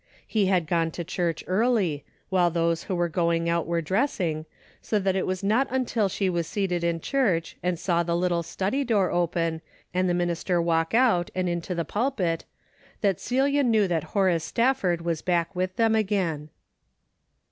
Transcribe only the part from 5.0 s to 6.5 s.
it was not un til she was